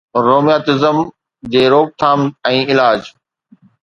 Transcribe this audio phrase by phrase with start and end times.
[0.27, 0.97] rheumatism
[1.51, 3.01] جي روڪٿام ۽ علاج